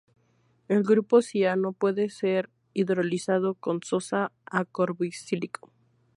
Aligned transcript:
El 0.67 0.81
grupo 0.81 1.21
ciano 1.21 1.73
puede 1.73 2.09
ser 2.09 2.49
hidrolizado 2.73 3.53
con 3.53 3.83
sosa 3.83 4.31
a 4.47 4.65
carboxílico. 4.65 5.71